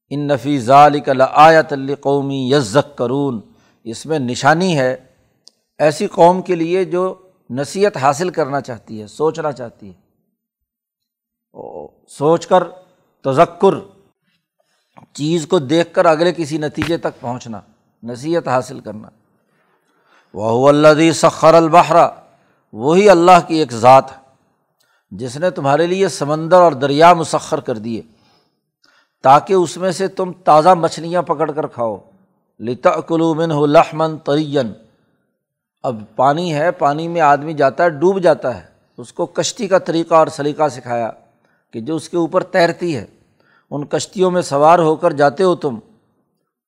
ان 0.10 0.28
نفی 0.28 0.60
ذالک 0.60 1.10
آیت 1.32 1.74
قومی 2.02 2.52
یزک 2.52 2.98
کرون 2.98 3.42
اس 3.84 4.06
میں 4.06 4.20
نشانی 4.20 4.80
ہے 4.80 4.96
ایسی 5.80 6.08
قوم 6.08 6.42
کے 6.42 6.56
لیے 6.56 6.86
جو 6.86 7.16
نصیحت 7.50 7.98
حاصل 7.98 8.30
کرنا 8.30 8.62
چاہتی 8.62 9.02
ہے، 9.02 9.08
سوچنا 9.08 9.52
چاہتی 9.52 9.90
ہے۔ 9.90 10.08
سوچ 12.08 12.48
کر 12.48 12.64
تذکر، 13.22 13.74
چیز 15.14 15.48
کو 15.48 15.60
دیکھ 15.60 15.94
کر 15.94 16.06
اگلے 16.06 16.34
کسی 16.34 16.58
نتیجے 16.58 16.98
تک 16.98 17.20
پہنچنا، 17.20 17.62
نصیحت 18.04 18.48
حاصل 18.48 18.80
کرنا۔ 18.80 19.10
وہ 20.34 20.70
اللہ 20.70 21.12
سخر 21.12 21.54
البحرا 21.54 22.10
وہی 22.74 23.10
اللہ 23.10 23.40
کی 23.48 23.56
ایک 23.56 23.72
ذات 23.72 24.12
ہے، 24.12 24.18
جس 25.12 25.38
نے 25.38 25.50
تمہارے 25.50 25.88
لیے 25.88 26.08
سمندر 26.08 26.62
اور 26.62 26.72
دریا 26.72 27.14
مسخر 27.14 27.60
کر 27.60 27.78
دیے، 27.78 28.02
تاکہ 29.24 29.54
اس 29.54 29.78
میں 29.78 29.92
سے 29.92 30.08
تم 30.08 30.32
تازہ 30.44 30.70
مچھلیاں 30.70 31.22
پکڑ 31.22 31.52
کر 31.52 31.68
کھاؤ۔ 31.68 31.98
لتا 32.60 33.00
کلومن 33.00 33.52
ہو 33.52 33.66
لحمن 33.66 34.18
ترین 34.18 34.74
اب 35.84 36.02
پانی 36.16 36.54
ہے، 36.54 36.72
پانی 36.72 37.08
میں 37.08 37.22
آدمی 37.22 37.54
جاتا 37.54 37.84
ہے، 37.84 37.90
ڈوب 37.90 38.20
جاتا 38.20 38.56
ہے۔ 38.58 38.66
اس 38.98 39.14
کو 39.14 39.26
کشتی 39.26 39.68
کا 39.68 39.78
طریقہ 39.78 40.14
اور 40.14 40.28
سلیقہ 40.28 40.68
سکھایا 40.68 41.10
کہ 41.72 41.80
جو 41.80 41.96
اس 41.96 42.10
کے 42.10 42.18
اوپر 42.18 42.44
تیرتی 42.44 42.96
ہے، 42.98 43.06
ان 43.72 43.86
کشتیوں 43.86 44.32
میں 44.32 44.42
سوار 44.42 44.80
ہو 44.80 44.96
کر 44.96 45.12
جاتے 45.12 45.44
ہو 45.44 45.56
تم 45.56 45.80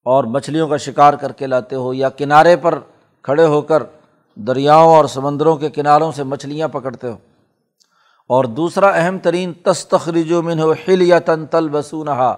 اور 0.03 0.23
مچھلیوں 0.23 0.67
کا 0.67 0.77
شکار 0.77 1.13
کر 1.13 1.31
کے 1.31 1.47
لاتے 1.47 1.75
ہو 1.75 1.93
یا 1.93 2.09
کنارے 2.09 2.55
پر 2.55 2.79
کھڑے 3.21 3.45
ہو 3.45 3.61
کر 3.61 3.83
دریاؤں 4.47 4.95
اور 4.95 5.05
سمندروں 5.05 5.57
کے 5.57 5.69
کناروں 5.69 6.11
سے 6.11 6.23
مچھلیاں 6.23 6.67
پکڑتے 6.67 7.07
ہو۔ 7.07 7.17
اور 8.27 8.43
دوسرا 8.43 8.87
اہم 8.87 9.17
ترین 9.17 9.53
تستخرج 9.53 10.31
و 10.31 10.41
من 10.41 10.59
ہو 10.59 10.71
ہل 10.71 11.01
یا 11.01 11.19
تن 11.19 11.45
تل 11.45 11.69
بسونہا 11.69 12.35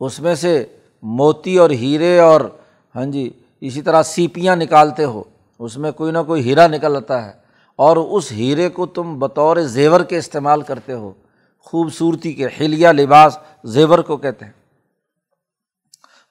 اس 0.00 0.20
میں 0.20 0.34
سے 0.34 0.64
موتی 1.02 1.56
اور 1.56 1.70
ہیرے 1.70 2.18
اور 2.18 2.40
ہاں 2.96 3.04
جی 3.04 3.30
اسی 3.60 3.82
طرح 3.82 4.02
سیپیاں 4.02 4.56
نکالتے 4.56 5.04
ہو۔ 5.04 5.22
اس 5.58 5.76
میں 5.76 5.92
کوئی 5.92 6.12
نہ 6.12 6.18
کوئی 6.26 6.42
ہیرا 6.42 6.66
نکل 6.66 6.96
آتا 6.96 7.24
ہے۔ 7.24 7.32
اور 7.76 7.96
اس 7.96 8.32
ہیرے 8.32 8.68
کو 8.68 8.86
تم 8.86 9.18
بطور 9.18 9.56
زیور 9.56 10.00
کے 10.00 10.18
استعمال 10.18 10.62
کرتے 10.62 10.92
ہو۔ 10.92 11.12
خوبصورتی 11.58 12.32
کے 12.32 12.46
ہلیا 12.60 12.92
لباس 12.92 13.38
زیور 13.64 13.98
کو 13.98 14.16
کہتے 14.16 14.44
ہیں۔ 14.44 14.52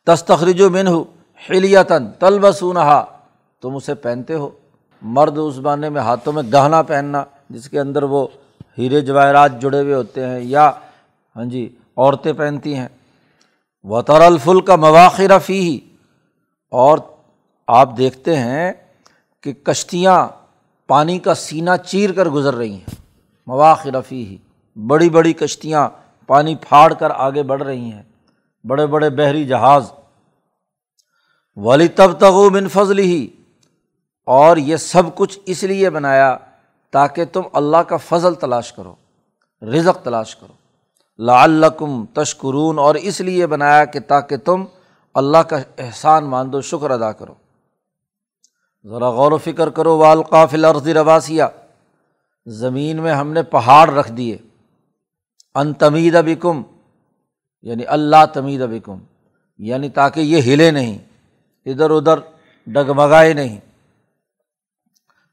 تستخرج 0.05 0.61
و 0.61 0.69
من 0.69 0.87
ہو 0.87 1.03
ہلیا 1.49 1.83
تن 1.83 2.07
تل 2.19 2.45
تم 3.61 3.75
اسے 3.75 3.93
پہنتے 3.93 4.33
ہو۔ 4.33 4.49
مرد 5.01 5.37
اس 5.37 5.57
بانے 5.57 5.89
میں 5.89 6.01
ہاتھوں 6.01 6.33
میں 6.33 6.43
گہنا 6.53 6.81
پہننا، 6.81 7.23
جس 7.49 7.69
کے 7.69 7.79
اندر 7.79 8.03
وہ 8.03 8.27
ہیرے 8.77 9.01
جواہرات 9.01 9.61
جڑے 9.61 9.81
ہوئے 9.81 9.93
ہوتے 9.93 10.27
ہیں 10.27 10.39
یا 10.41 10.71
ہاں 11.35 11.45
جی 11.45 11.75
عورتیں 11.97 12.33
پہنتی 12.33 12.75
ہیں۔ 12.75 12.87
وطر 13.83 14.21
الفل 14.21 14.61
کا 14.61 14.75
مواقع 14.75 15.21
رفی 15.21 15.59
ہی 15.59 15.79
اور 16.71 16.97
آپ 17.67 17.97
دیکھتے 17.97 18.35
ہیں 18.35 18.71
کہ 19.43 19.53
کشتیاں 19.53 20.27
پانی 20.87 21.19
کا 21.19 21.33
سینہ 21.33 21.69
چیر 21.85 22.11
کر 22.11 22.29
گزر 22.29 22.53
رہی 22.53 22.73
ہیں۔ 22.73 22.95
مواقع 23.47 23.89
رفی 23.89 24.25
ہی 24.25 24.37
بڑی 24.87 25.09
بڑی 25.09 25.33
کشتیاں 25.33 25.89
پانی 26.27 26.55
پھاڑ 26.55 26.93
کر 26.93 27.09
آگے 27.09 27.43
بڑھ 27.43 27.63
رہی 27.63 27.91
ہیں۔ 27.91 28.03
بڑے 28.67 28.85
بڑے 28.85 29.09
بحری 29.09 29.45
جہاز۔ 29.45 29.91
ولی 31.55 31.87
تب 31.87 32.19
تغو 32.19 32.49
بن 32.49 32.67
فضل 32.67 32.99
ہی 32.99 33.27
اور 34.29 34.57
یہ 34.57 34.75
سب 34.77 35.15
کچھ 35.15 35.39
اس 35.45 35.63
لیے 35.63 35.89
بنایا 35.89 36.37
تاکہ 36.91 37.25
تم 37.25 37.41
اللہ 37.53 37.77
کا 37.77 37.97
فضل 37.97 38.33
تلاش 38.35 38.73
کرو، 38.73 38.95
رزق 39.61 40.03
تلاش 40.03 40.35
کرو۔ 40.35 40.53
لعلکم 41.19 42.05
تشکرون، 42.05 42.79
اور 42.79 42.95
اس 42.95 43.21
لیے 43.21 43.47
بنایا 43.47 43.85
کہ 43.85 43.99
تاکہ 43.99 44.37
تم 44.37 44.65
اللہ 45.13 45.37
کا 45.37 45.57
احسان 45.77 46.23
مان 46.23 46.53
دو 46.53 46.61
شکر 46.61 46.91
ادا 46.91 47.11
کرو۔ 47.11 47.33
ذرا 48.83 49.09
غور 49.09 49.31
و 49.31 49.37
فکر 49.37 49.69
کرو 49.69 49.97
والقافل 49.97 50.65
عرض 50.65 50.87
رواسیہ۔ 50.87 51.43
زمین 52.45 53.01
میں 53.01 53.13
ہم 53.13 53.31
نے 53.33 53.43
پہاڑ 53.43 53.89
رکھ 53.89 54.11
دیے۔ 54.11 54.37
ان 55.55 55.73
تمید 55.73 56.15
ابکم 56.15 56.61
یعنی 57.61 57.85
اللہ 57.85 58.25
تمید 58.33 58.61
ابکم 58.61 58.99
یعنی 59.57 59.89
تاکہ 59.89 60.19
یہ 60.19 60.41
ہلے 60.41 60.71
نہیں، 60.71 60.97
ادھر 61.65 61.89
ادھر 61.89 62.19
ڈگمگائے 62.67 63.33
نہیں۔ 63.33 63.59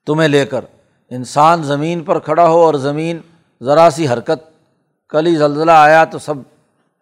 تمہیں 0.07 0.29
لے 0.29 0.47
کر۔ 0.47 0.65
انسان 1.11 1.63
زمین 1.63 2.05
پر 2.05 2.19
کھڑا 2.19 2.49
ہو 2.49 2.61
اور 2.61 2.75
زمین 2.75 3.19
ذرا 3.63 3.91
سی 3.91 4.09
حرکت۔ 4.09 4.51
کل 5.09 5.27
ہی 5.27 5.37
زلزلہ 5.37 5.73
آیا 5.73 6.05
تو 6.05 6.19
سب 6.19 6.35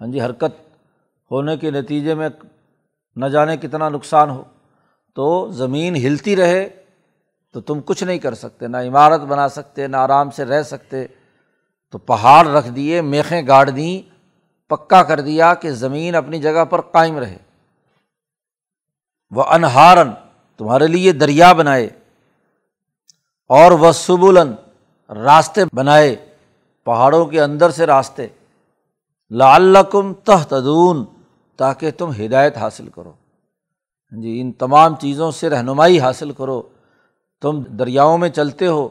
ہاں 0.00 0.12
جی 0.12 0.20
حرکت 0.20 0.76
ہونے 1.30 1.56
کے 1.56 1.70
نتیجے 1.70 2.14
میں 2.14 2.28
نہ 3.16 3.26
جانے 3.26 3.56
کتنا 3.56 3.88
نقصان 3.88 4.30
ہو۔ 4.30 4.42
تو 5.14 5.50
زمین 5.50 5.96
ہلتی 5.96 6.36
رہے 6.36 6.68
تو 7.52 7.60
تم 7.60 7.80
کچھ 7.84 8.04
نہیں 8.04 8.18
کر 8.18 8.34
سکتے، 8.34 8.66
نہ 8.66 8.76
عمارت 8.76 9.20
بنا 9.20 9.48
سکتے، 9.48 9.86
نہ 9.86 9.96
آرام 9.96 10.30
سے 10.30 10.44
رہ 10.44 10.62
سکتے۔ 10.62 11.06
تو 11.90 11.98
پہاڑ 11.98 12.46
رکھ 12.46 12.68
دیے، 12.68 13.00
میخیں 13.00 13.42
گاڑ 13.46 13.70
دیں، 13.70 14.14
پکا 14.68 15.02
کر 15.02 15.20
دیا 15.20 15.54
کہ 15.54 15.70
زمین 15.70 16.14
اپنی 16.14 16.40
جگہ 16.40 16.64
پر 16.64 16.80
قائم 16.80 17.18
رہے۔ 17.18 17.36
وہ 19.30 19.44
انہارن 19.44 20.10
تمہارے 20.58 20.86
لیے 20.86 21.12
دریا 21.12 21.52
بنائے۔ 21.52 21.90
اور 23.48 23.72
وہ 23.72 23.92
سبولن 23.92 24.52
راستے 25.12 25.60
بنائے، 25.72 26.16
پہاڑوں 26.84 27.26
کے 27.26 27.42
اندر 27.42 27.70
سے 27.70 27.86
راستے۔ 27.86 28.26
لعلکم 29.30 30.14
تحتدون 30.14 31.04
تاکہ 31.56 31.90
تم 31.90 32.10
ہدایت 32.10 32.56
حاصل 32.56 32.88
کرو۔ 32.88 33.12
جی 34.22 34.40
ان 34.40 34.52
تمام 34.52 34.96
چیزوں 34.96 35.30
سے 35.30 35.50
رہنمائی 35.50 36.00
حاصل 36.00 36.32
کرو۔ 36.32 36.62
تم 37.42 37.62
دریاؤں 37.62 38.18
میں 38.18 38.28
چلتے 38.28 38.66
ہو، 38.66 38.88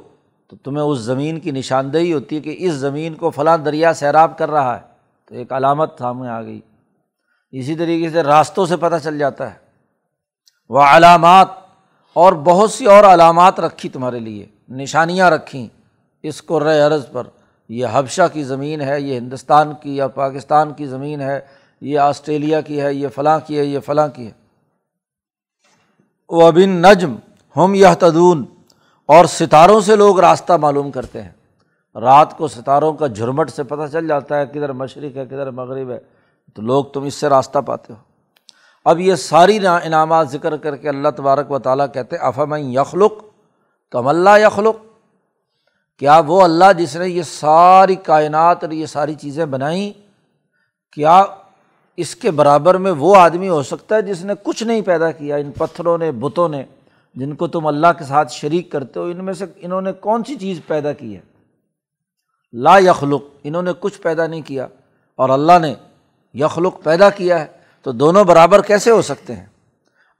تو 0.47 0.55
تمہیں 0.55 0.83
اس 0.83 0.99
زمین 0.99 1.39
کی 1.39 1.51
نشاندہی 1.51 2.13
ہوتی 2.13 2.35
ہے 2.35 2.41
کہ 2.41 2.55
اس 2.59 2.73
زمین 2.73 3.13
کو 3.13 3.29
فلاں 3.29 3.57
دریا 3.57 3.93
سیراب 3.93 4.37
کر 4.37 4.51
رہا 4.51 4.75
ہے۔ 4.75 4.81
تو 5.25 5.35
ایک 5.35 5.53
علامت 5.53 5.91
سامنے 5.99 6.29
آ 6.29 6.41
گئی۔ 6.41 6.61
اسی 7.51 7.75
طریقے 7.75 8.09
سے 8.09 8.23
راستوں 8.23 8.65
سے 8.65 8.77
پتہ 8.77 8.95
چل 9.03 9.19
جاتا 9.19 9.53
ہے۔ 9.53 9.57
وہ 10.69 10.81
علامات 10.81 11.47
اور 12.13 12.33
بہت 12.33 12.71
سی 12.71 12.85
اور 12.85 13.03
علامات 13.03 13.59
رکھی 13.59 13.89
تمہارے 13.89 14.19
لیے، 14.19 14.45
نشانیاں 14.69 15.31
رکھیں 15.31 15.67
اس 16.23 16.41
کو 16.41 16.57
عرض 16.57 17.05
پر۔ 17.11 17.27
یہ 17.69 17.85
حبشہ 17.91 18.21
کی 18.33 18.43
زمین 18.43 18.81
ہے، 18.81 19.01
یہ 19.01 19.17
ہندوستان 19.17 19.71
کی 19.81 19.95
یا 19.95 20.07
پاکستان 20.07 20.73
کی 20.73 20.85
زمین 20.85 21.21
ہے، 21.21 21.39
یہ 21.81 21.99
آسٹریلیا 21.99 22.61
کی 22.61 22.81
ہے، 22.81 22.93
یہ 22.93 23.07
فلاں 23.07 23.39
کی 23.47 23.57
ہے، 23.59 23.65
یہ 23.65 23.79
فلاں 23.79 24.07
کی 24.07 24.27
ہے۔ 24.27 24.31
وہ 26.29 26.51
بن 26.51 26.69
نجم 26.69 27.15
ہم 27.57 27.73
یہ 27.73 27.87
تدون 27.99 28.45
اور 29.05 29.25
ستاروں 29.25 29.81
سے 29.81 29.95
لوگ 29.95 30.19
راستہ 30.19 30.53
معلوم 30.53 30.91
کرتے 30.91 31.21
ہیں۔ 31.21 31.31
رات 31.95 32.37
کو 32.37 32.47
ستاروں 32.47 32.93
کا 32.93 33.07
جھرمٹ 33.07 33.51
سے 33.51 33.63
پتہ 33.63 33.91
چل 33.91 34.07
جاتا 34.07 34.39
ہے 34.39 34.45
کدھر 34.45 34.71
مشرق 34.71 35.17
ہے، 35.17 35.25
کدھر 35.25 35.51
مغرب 35.51 35.91
ہے۔ 35.91 35.99
تو 36.53 36.61
لوگ 36.61 36.85
تم 36.85 37.03
اس 37.03 37.13
سے 37.13 37.29
راستہ 37.29 37.59
پاتے 37.59 37.93
ہو۔ 37.93 38.12
اب 38.85 38.99
یہ 38.99 39.15
ساری 39.15 39.57
انعامات 39.67 40.29
ذکر 40.29 40.55
کر 40.57 40.75
کے 40.75 40.89
اللہ 40.89 41.09
تبارک 41.09 41.51
و 41.51 41.59
تعالیٰ 41.59 41.85
کہتے 41.93 42.15
افام 42.15 42.53
یخلق؟ 42.53 43.13
کم 43.93 44.07
اللہ 44.07 44.39
یخلق؟ 44.39 44.75
کیا 45.99 46.21
وہ 46.27 46.41
اللہ 46.41 46.71
جس 46.77 46.95
نے 46.95 47.07
یہ 47.09 47.23
ساری 47.23 47.95
کائنات 47.95 48.63
اور 48.63 48.71
یہ 48.71 48.85
ساری 48.85 49.13
چیزیں 49.13 49.45
بنائیں؟ 49.45 49.91
کیا 50.91 51.23
اس 51.97 52.15
کے 52.15 52.31
برابر 52.31 52.77
میں 52.77 52.91
وہ 52.91 53.15
آدمی 53.17 53.49
ہو 53.49 53.61
سکتا 53.63 53.95
ہے 53.95 54.01
جس 54.01 54.23
نے 54.25 54.33
کچھ 54.43 54.63
نہیں 54.63 54.81
پیدا 54.81 55.11
کیا؟ 55.11 55.35
ان 55.35 55.51
پتھروں 55.51 55.97
نے، 55.97 56.11
بتوں 56.11 56.49
نے، 56.49 56.63
جن 57.15 57.35
کو 57.35 57.47
تم 57.47 57.67
اللہ 57.67 57.87
کے 57.97 58.03
ساتھ 58.03 58.31
شریک 58.31 58.71
کرتے 58.71 58.99
ہو، 58.99 59.05
ان 59.05 59.25
میں 59.25 59.33
سے 59.33 59.45
انہوں 59.55 59.81
نے 59.81 59.91
کون 59.91 60.23
سی 60.23 60.35
چیز 60.35 60.59
پیدا 60.67 60.93
کی 60.93 61.15
ہے؟ 61.15 61.21
لا 62.53 62.77
یخلق، 62.77 63.23
انہوں 63.43 63.61
نے 63.61 63.71
کچھ 63.79 64.01
پیدا 64.01 64.27
نہیں 64.27 64.41
کیا، 64.41 64.67
اور 65.15 65.29
اللہ 65.29 65.59
نے 65.61 65.73
یخلق 66.33 66.83
پیدا 66.83 67.09
کیا 67.09 67.39
ہے۔ 67.39 67.62
تو 67.83 67.91
دونوں 67.91 68.23
برابر 68.23 68.61
کیسے 68.61 68.91
ہو 68.91 69.01
سکتے 69.01 69.35
ہیں؟ 69.35 69.45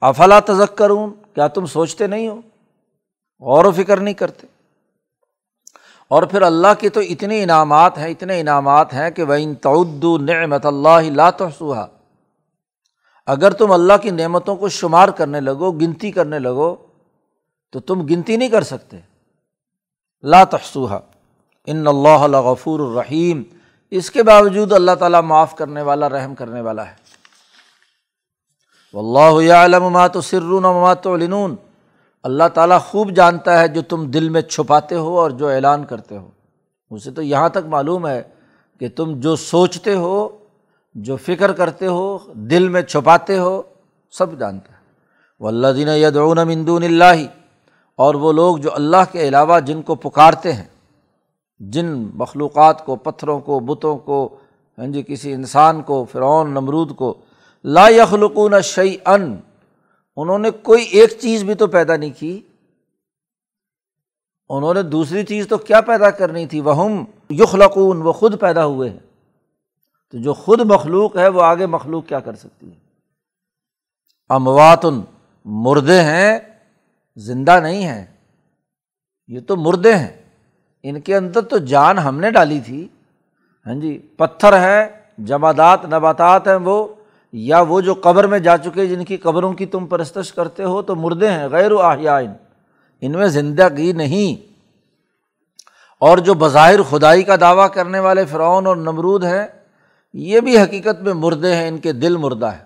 افلا 0.00 0.40
تذک 0.40 0.78
کروں 0.78 1.10
کیا 1.34 1.48
تم 1.48 1.66
سوچتے 1.66 2.06
نہیں 2.06 2.28
ہو؟ 2.28 2.40
غور 3.40 3.64
و 3.64 3.72
فکر 3.72 3.96
نہیں 3.96 4.14
کرتے۔ 4.14 4.46
اور 6.08 6.22
پھر 6.22 6.42
اللہ 6.42 6.66
کے 6.78 6.88
تو 6.88 7.00
اتنے 7.00 7.42
انعامات 7.42 7.98
ہیں، 7.98 8.08
اتنے 8.08 8.40
انعامات 8.40 8.94
ہیں 8.94 9.10
کہ 9.10 9.22
وہ 9.22 9.34
ان 9.34 9.54
تعد 9.54 10.04
نعمت 10.20 10.66
اللہ 10.66 11.00
لا 11.00 11.30
تحسوہا 11.30 11.86
اگر 13.26 13.50
تم 13.50 13.72
اللہ 13.72 13.92
کی 14.02 14.10
نعمتوں 14.10 14.56
کو 14.56 14.68
شمار 14.68 15.08
کرنے 15.08 15.40
لگو، 15.40 15.72
گنتی 15.72 16.10
کرنے 16.10 16.38
لگو، 16.38 16.76
تو 17.72 17.80
تم 17.80 18.06
گنتی 18.06 18.36
نہیں 18.36 18.48
کر 18.48 18.62
سکتے۔ 18.62 18.96
لا 20.22 20.44
تحسوہا 20.44 21.00
ان 21.66 21.86
اللہ 21.86 22.36
غفور 22.36 22.80
الرحیم 22.80 23.42
اس 23.90 24.10
کے 24.10 24.22
باوجود 24.22 24.72
اللہ 24.72 24.94
تعالیٰ 24.98 25.22
معاف 25.22 25.56
کرنے 25.56 25.82
والا، 25.82 26.08
رحم 26.08 26.34
کرنے 26.34 26.60
والا 26.60 26.90
ہے۔ 26.90 27.03
اللہ 28.98 29.52
علم 29.52 29.88
مات 29.92 30.16
و 30.16 30.20
سرون 30.20 30.62
مات 30.62 31.06
و 31.06 31.16
لنون 31.16 31.54
اللہ 32.24 32.48
تعالیٰ 32.54 32.80
خوب 32.80 33.10
جانتا 33.10 33.58
ہے 33.60 33.68
جو 33.68 33.82
تم 33.82 34.06
دل 34.06 34.28
میں 34.28 34.40
چھپاتے 34.40 34.94
ہو 34.94 35.18
اور 35.18 35.30
جو 35.30 35.48
اعلان 35.48 35.84
کرتے 35.84 36.16
ہو۔ 36.18 36.28
اسے 36.90 37.10
تو 37.10 37.22
یہاں 37.22 37.48
تک 37.48 37.66
معلوم 37.66 38.06
ہے 38.06 38.22
کہ 38.80 38.88
تم 38.88 39.12
جو 39.20 39.36
سوچتے 39.36 39.94
ہو، 39.94 40.28
جو 40.94 41.16
فکر 41.16 41.52
کرتے 41.52 41.86
ہو، 41.86 42.18
دل 42.50 42.68
میں 42.68 42.82
چھپاتے 42.82 43.38
ہو، 43.38 43.62
سب 44.10 44.38
جانتا 44.38 44.72
ہے۔ 44.72 44.82
وہ 45.40 45.48
اللہ 45.48 45.72
دین 45.76 45.88
یدعون 45.88 46.38
مندون 46.48 46.82
اللہ، 46.82 47.24
اور 47.98 48.14
وہ 48.14 48.32
لوگ 48.32 48.56
جو 48.56 48.70
اللہ 48.74 49.10
کے 49.12 49.28
علاوہ 49.28 49.60
جن 49.60 49.82
کو 49.82 49.94
پکارتے 49.94 50.52
ہیں، 50.52 50.64
جن 51.60 51.86
مخلوقات 52.14 52.84
کو، 52.86 52.96
پتھروں 52.96 53.40
کو، 53.40 53.60
بتوں 53.60 53.98
کو 53.98 54.28
ہاں 54.78 54.86
جی 54.86 55.02
کسی 55.02 55.32
انسان 55.32 55.82
کو، 55.82 56.04
فرعون، 56.12 56.50
نمرود 56.50 56.96
کو 56.96 57.14
لا 57.64 57.88
یخلقون 57.88 58.62
شعی 58.62 58.96
ان 59.04 59.40
انہوں 60.16 60.38
نے 60.38 60.50
کوئی 60.50 60.84
ایک 60.84 61.10
چیز 61.20 61.44
بھی 61.44 61.54
تو 61.54 61.66
پیدا 61.66 61.96
نہیں 61.96 62.10
کی۔ 62.18 62.42
انہوں 64.48 64.74
نے 64.74 64.82
دوسری 64.82 65.24
چیز 65.24 65.48
تو 65.48 65.58
کیا 65.58 65.80
پیدا 65.80 66.10
کرنی 66.10 66.46
تھی؟ 66.46 66.60
وہ 66.60 66.88
یخلقون، 67.30 68.02
وہ 68.02 68.12
خود 68.12 68.40
پیدا 68.40 68.66
ہوئے 68.66 68.90
ہیں۔ 68.90 68.98
تو 70.10 70.18
جو 70.18 70.32
خود 70.32 70.60
مخلوق 70.60 71.16
ہے، 71.16 71.28
وہ 71.28 71.42
آگے 71.42 71.66
مخلوق 71.66 72.06
کیا 72.06 72.20
کر 72.20 72.34
سکتی 72.34 72.70
ہے؟ 72.70 72.76
امواتن، 74.28 75.00
مردے 75.44 76.00
ہیں، 76.02 76.38
زندہ 77.16 77.60
نہیں 77.60 77.84
ہیں۔ 77.84 78.06
یہ 79.26 79.40
تو 79.40 79.56
مردے 79.56 79.94
ہیں۔ 79.94 80.22
ان 80.82 81.00
کے 81.00 81.16
اندر 81.16 81.40
تو 81.40 81.58
جان 81.58 81.98
ہم 81.98 82.20
نے 82.20 82.30
ڈالی 82.30 82.60
تھی۔ 82.60 82.88
ہاں 83.66 83.74
جی 83.74 83.98
پتھر 84.16 84.60
ہے 84.60 85.00
جمادات، 85.18 85.84
نباتات 85.84 86.48
ہیں، 86.48 86.56
وہ 86.56 86.88
یا 87.36 87.60
وہ 87.60 87.80
جو 87.80 87.94
قبر 87.94 88.26
میں 88.26 88.38
جا 88.38 88.58
چکے 88.58 88.86
جن 88.86 89.04
کی 89.04 89.16
قبروں 89.16 89.52
کی 89.52 89.66
تم 89.66 89.86
پرستش 89.86 90.32
کرتے 90.32 90.64
ہو 90.64 90.82
تو 90.82 90.96
مردے 90.96 91.30
ہیں، 91.30 91.48
غیر 91.48 91.72
و 91.72 91.78
آحیائن 91.78 92.30
ان 93.00 93.12
میں 93.12 93.26
زندگی 93.26 93.92
نہیں۔ 93.92 94.52
اور 96.00 96.18
جو 96.18 96.34
بظاہر 96.34 96.82
خدائی 96.82 97.22
کا 97.22 97.36
دعویٰ 97.40 97.70
کرنے 97.70 97.98
والے 97.98 98.24
فرعون 98.24 98.66
اور 98.66 98.76
نمرود 98.76 99.24
ہیں، 99.24 99.46
یہ 100.14 100.40
بھی 100.40 100.58
حقیقت 100.58 101.02
میں 101.02 101.12
مردے 101.12 101.54
ہیں، 101.54 101.68
ان 101.68 101.78
کے 101.78 101.92
دل 101.92 102.16
مردہ 102.16 102.46
ہے 102.46 102.64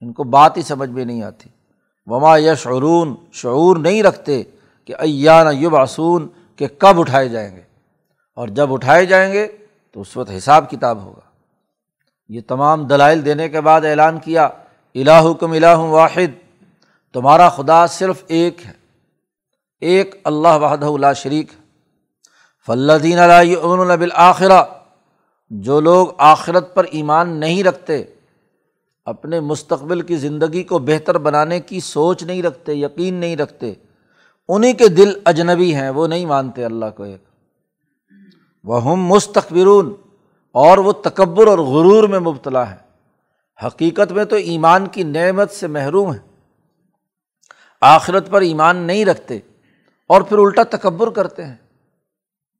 ان 0.00 0.12
کو 0.12 0.24
بات 0.24 0.56
ہی 0.56 0.62
سمجھ 0.62 0.90
میں 0.90 1.04
نہیں 1.04 1.22
آتی۔ 1.22 1.48
وما 2.06 2.36
یا 2.36 2.54
شعرون 2.54 3.14
شعور 3.32 3.76
نہیں 3.76 4.02
رکھتے 4.02 4.42
کہ 4.84 4.94
ایان 4.98 5.46
یب 5.62 5.76
آسون 5.76 6.28
کہ 6.56 6.66
کب 6.78 7.00
اٹھائے 7.00 7.28
جائیں 7.28 7.56
گے۔ 7.56 7.62
اور 8.36 8.48
جب 8.48 8.72
اٹھائے 8.72 9.06
جائیں 9.06 9.32
گے 9.32 9.48
تو 9.92 10.00
اس 10.00 10.16
وقت 10.16 10.30
حساب 10.36 10.70
کتاب 10.70 11.02
ہوگا۔ 11.02 11.33
یہ 12.30 12.40
تمام 12.46 12.84
دلائل 12.86 13.24
دینے 13.24 13.48
کے 13.48 13.60
بعد 13.60 13.84
اعلان 13.84 14.18
کیا 14.18 14.48
الہ 14.94 15.32
کم 15.40 15.52
الہ 15.52 15.76
واحد، 15.76 16.32
تمہارا 17.14 17.48
خدا 17.48 17.86
صرف 17.86 18.22
ایک 18.26 18.64
ہے، 18.66 18.72
ایک 19.82 20.14
اللہ 20.24 20.56
وحدہ 20.60 20.86
اللہ 20.86 21.12
شریک 21.16 21.50
فلدین 22.68 23.18
علیہ 23.18 23.96
بالآخرہ، 23.96 24.62
جو 25.50 25.80
لوگ 25.80 26.08
آخرت 26.18 26.74
پر 26.74 26.84
ایمان 26.90 27.36
نہیں 27.40 27.62
رکھتے، 27.64 28.02
اپنے 29.06 29.40
مستقبل 29.40 30.00
کی 30.00 30.16
زندگی 30.16 30.62
کو 30.62 30.78
بہتر 30.78 31.18
بنانے 31.18 31.60
کی 31.60 31.80
سوچ 31.80 32.22
نہیں 32.22 32.42
رکھتے، 32.42 32.74
یقین 32.74 33.14
نہیں 33.14 33.36
رکھتے 33.36 33.72
انہیں 34.48 34.72
کے 34.72 34.88
دل 34.88 35.12
اجنبی 35.24 35.74
ہیں، 35.74 35.90
وہ 35.90 36.06
نہیں 36.06 36.26
مانتے 36.26 36.64
اللہ 36.64 36.90
کو 36.96 37.02
ایک۔ 37.02 37.22
وہ 38.64 38.96
مستقبرون 38.96 39.94
اور 40.54 40.78
وہ 40.78 40.92
تکبر 40.92 41.46
اور 41.46 41.58
غرور 41.58 42.08
میں 42.08 42.18
مبتلا 42.18 42.70
ہے۔ 42.70 42.76
حقیقت 43.66 44.12
میں 44.12 44.24
تو 44.24 44.36
ایمان 44.36 44.86
کی 44.86 45.02
نعمت 45.02 45.50
سے 45.50 45.66
محروم 45.66 46.14
ہے 46.14 46.18
آخرت 47.80 48.30
پر 48.30 48.40
ایمان 48.40 48.76
نہیں 48.76 49.04
رکھتے 49.04 49.38
اور 50.08 50.22
پھر 50.22 50.38
الٹا 50.38 50.62
تکبر 50.62 51.10
کرتے 51.10 51.44
ہیں۔ 51.44 51.56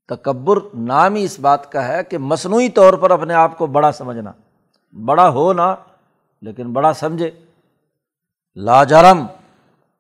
تکبر 0.09 0.59
نام 0.75 1.15
ہی 1.15 1.25
اس 1.25 1.41
بات 1.41 1.73
کا 1.73 1.89
ہے 1.89 2.05
کہ 2.05 2.19
مصنوعی 2.19 2.69
طور 2.69 2.95
پر 2.95 3.11
اپنے 3.11 3.35
آپ 3.35 3.59
کو 3.59 3.67
بڑا 3.67 3.93
سمجھنا۔ 3.93 4.33
بڑا 5.05 5.29
ہو 5.29 5.53
نہ 5.53 5.75
لیکن 6.43 6.73
بڑا 6.73 6.93
سمجھے۔ 6.93 7.31
لاجرم، 8.55 9.27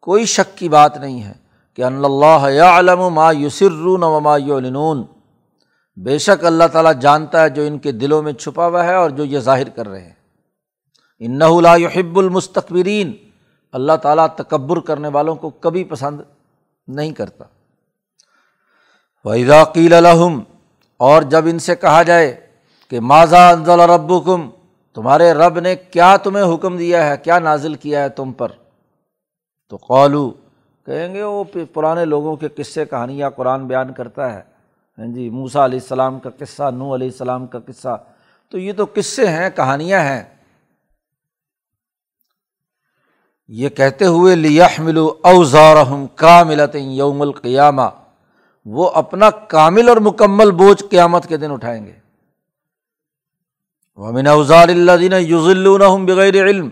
کوئی 0.00 0.24
شک 0.24 0.58
کی 0.58 0.68
بات 0.68 0.96
نہیں 0.96 1.22
ہے 1.22 1.32
کہ 1.74 1.84
اللہ 1.84 2.62
علم 2.62 3.14
ما 3.14 3.32
یسرون 3.32 4.02
و 4.02 4.20
ما 4.20 4.36
یعلنون۔ 4.36 5.02
بے 5.96 6.18
شک 6.18 6.44
اللہ 6.44 6.64
تعالیٰ 6.72 6.94
جانتا 7.00 7.42
ہے 7.42 7.48
جو 7.48 7.62
ان 7.62 7.78
کے 7.78 7.92
دلوں 7.92 8.22
میں 8.22 8.32
چھپا 8.32 8.66
ہوا 8.66 8.84
ہے 8.84 8.94
اور 8.94 9.10
جو 9.10 9.24
یہ 9.24 9.38
ظاہر 9.38 9.68
کر 9.68 9.88
رہے 9.88 10.00
ہیں۔ 10.00 10.12
ان 11.18 11.38
لا 11.62 11.76
یحب 11.76 12.18
المستقبرین 12.18 13.12
اللہ 13.72 13.92
تعالیٰ 14.02 14.26
تکبر 14.36 14.80
کرنے 14.80 15.08
والوں 15.08 15.36
کو 15.36 15.50
کبھی 15.50 15.84
پسند 15.84 16.20
نہیں 16.88 17.12
کرتا۔ 17.12 17.44
وحیدہ 19.24 19.64
الحم 19.76 20.40
اور 20.96 21.22
جب 21.22 21.44
ان 21.46 21.58
سے 21.58 21.76
کہا 21.76 22.02
جائے 22.02 22.46
کہ 22.90 23.00
ماضا 23.00 23.50
انضل 23.50 23.80
رب 23.80 24.12
تمہارے 24.94 25.32
رب 25.32 25.60
نے 25.60 25.76
کیا 25.76 26.16
تمہیں 26.16 26.54
حکم 26.54 26.76
دیا 26.76 27.10
ہے؟ 27.10 27.16
کیا 27.16 27.38
نازل 27.38 27.74
کیا 27.74 28.02
ہے 28.02 28.08
تم 28.08 28.32
پر؟ 28.32 28.48
تو 29.68 29.76
قالو 29.76 30.30
کہیں 30.86 31.14
گے 31.14 31.22
وہ 31.22 31.44
پرانے 31.72 32.04
لوگوں 32.04 32.36
کے 32.36 32.48
قصے، 32.48 32.84
کہانیاں 32.84 33.30
قرآن 33.30 33.66
بیان 33.66 33.92
کرتا 33.92 34.34
ہے۔ 34.34 34.53
ہاں 34.98 35.06
جی 35.06 35.30
موسا 35.30 35.64
علیہ 35.64 35.78
السلام 35.82 36.18
کا 36.18 36.30
قصہ 36.30 36.70
نو 36.70 36.94
علیہ 36.94 37.06
السلام 37.06 37.46
کا 37.46 37.58
قصہ۔ 37.58 38.04
تو 38.50 38.58
یہ 38.58 38.72
تو 38.72 38.84
قصے 38.94 39.26
ہیں، 39.26 39.50
کہانیاں 39.56 40.00
ہیں۔ 40.00 40.24
یہ 43.48 43.68
کہتے 43.68 44.04
ہوئے 44.04 44.34
لیہ 44.34 44.64
ملو 44.78 45.14
اوزار 45.22 45.76
کا 46.14 46.42
ملت 46.42 46.76
یوم 46.80 47.22
القیامہ 47.22 47.82
وہ 48.64 48.90
اپنا 48.90 49.30
کامل 49.30 49.88
اور 49.88 49.96
مکمل 49.96 50.50
بوجھ 50.50 50.84
قیامت 50.90 51.26
کے 51.26 51.36
دن 51.36 51.50
اٹھائیں 51.50 51.86
گے۔ 51.86 51.92
ومن 53.96 54.26
اوزار 54.26 54.68
اللہ 54.68 54.92
دین 55.00 55.12
یوز 55.18 55.56
بغیر 56.06 56.44
علم۔ 56.44 56.68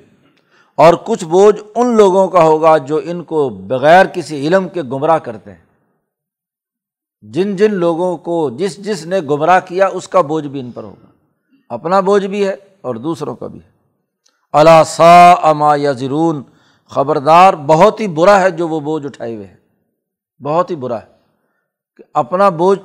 اور 0.74 0.94
کچھ 0.94 1.24
بوجھ 1.24 1.60
ان 1.74 1.96
لوگوں 1.96 2.28
کا 2.28 2.42
ہوگا 2.42 2.78
جو 2.78 3.00
ان 3.04 3.24
کو 3.24 3.48
بغیر 3.48 4.06
کسی 4.06 4.46
علم 4.46 4.68
کے 4.68 4.82
گمراہ 4.82 5.18
کرتے 5.18 5.52
ہیں۔ 5.52 5.71
جن 7.22 7.56
جن 7.56 7.74
لوگوں 7.74 8.16
کو 8.16 8.50
جس 8.50 8.76
جس 8.76 9.06
نے 9.06 9.20
گمراہ 9.20 9.60
کیا، 9.64 9.86
اس 9.86 10.08
کا 10.08 10.20
بوجھ 10.20 10.46
بھی 10.46 10.60
ان 10.60 10.70
پر 10.70 10.82
ہوگا۔ 10.82 11.06
اپنا 11.68 12.00
بوجھ 12.00 12.26
بھی 12.26 12.48
ہے 12.48 12.56
اور 12.80 12.94
دوسروں 12.94 13.36
کا 13.36 13.46
بھی 13.46 13.58
ہے۔ 13.58 13.70
اللہ 14.52 14.82
سا 14.86 15.32
اما 15.32 15.76
یا 15.76 15.92
خبردار 16.88 17.54
بہت 17.54 18.00
ہی 18.00 18.08
برا 18.08 18.40
ہے 18.40 18.50
جو 18.50 18.68
وہ 18.68 18.80
بوجھ 18.80 19.06
اٹھائے 19.06 19.36
ہوئے 19.36 19.46
ہیں۔ 19.46 19.56
بہت 20.42 20.70
ہی 20.70 20.76
برا 20.76 21.00
ہے۔ 21.00 21.06
کہ 21.96 22.04
اپنا 22.14 22.48
بوجھ 22.48 22.80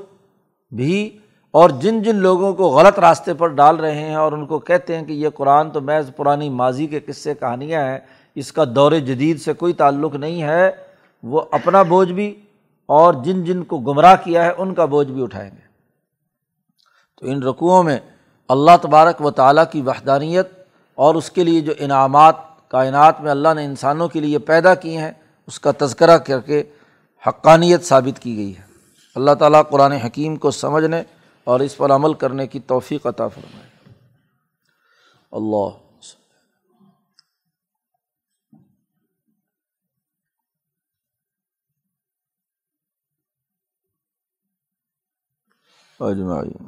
بھی 0.74 1.18
اور 1.52 1.70
جن 1.70 2.04
جن 2.04 2.16
لوگوں 2.16 2.54
کو 2.54 2.64
غلط 2.64 3.00
راستے 3.00 3.34
پر 3.34 3.48
ڈال 3.48 3.76
رہے 3.76 3.96
ہیں 3.96 4.16
اور 4.16 4.32
ان 4.32 4.46
کو 4.46 4.60
کہتے 4.60 4.98
ہیں 4.98 5.06
کہ 5.06 5.14
یہ 5.14 5.30
قرآن 5.30 5.72
تو 5.72 5.82
محض 5.82 6.10
پرانی 6.16 6.50
ماضی 6.50 6.88
کے 6.88 7.00
قصے 7.00 7.34
کہانیاں 7.34 7.84
ہیں، 7.84 8.00
اس 8.36 8.52
کا 8.52 8.64
دور 8.76 8.92
جدید 8.92 9.40
سے 9.40 9.54
کوئی 9.54 9.74
تعلق 9.74 10.16
نہیں 10.16 10.44
ہے، 10.44 10.72
وہ 11.24 11.42
اپنا 11.52 11.82
بوجھ 11.82 12.12
بھی 12.12 12.42
اور 12.88 13.14
جن 13.14 13.44
جن 13.44 13.64
کو 13.64 13.78
گمراہ 13.78 14.16
کیا 14.24 14.46
ہے 14.46 14.52
ان 14.58 14.74
کا 14.74 14.86
بوجھ 14.86 15.12
بھی 15.12 15.24
اٹھائیں 15.24 15.52
گے۔ 15.52 15.68
تو 17.18 17.28
ان 17.28 17.44
رقوؤں 17.44 17.84
میں 17.84 18.00
اللہ 18.50 18.72
تبارک 18.82 19.26
و 19.26 19.32
تعالیٰ 19.32 19.64
کی 19.72 19.82
وحدانیت 19.82 20.48
اور 20.96 21.16
اس 21.16 21.32
کے 21.32 21.44
لیے 21.44 21.62
جو 21.62 21.74
انعامات 21.80 22.36
کائنات 22.68 23.22
میں 23.22 23.32
اللہ 23.32 23.54
نے 23.56 23.66
انسانوں 23.66 24.08
کے 24.08 24.20
لیے 24.20 24.40
پیدا 24.40 24.76
کیے 24.76 24.98
ہیں، 24.98 25.12
اس 25.48 25.60
کا 25.60 25.72
تذکرہ 25.78 26.18
کر 26.18 26.40
کے 26.40 26.64
حقانیت 27.28 27.84
ثابت 27.84 28.20
کی 28.20 28.38
گئی 28.38 28.58
ہے۔ 28.58 28.64
اللہ 29.16 29.32
تعالیٰ 29.32 29.62
قرآن 29.70 29.92
حکیم 29.92 30.36
کو 30.36 30.52
سمجھنے 30.52 31.04
اور 31.44 31.60
اس 31.60 31.78
پر 31.78 31.92
عمل 31.92 32.14
کرنے 32.14 32.48
کی 32.48 32.60
توفیق 32.60 33.06
عطا 33.06 33.28
فرمائے۔ 33.28 33.94
اللہ 35.32 35.87
اجمعین 46.02 46.66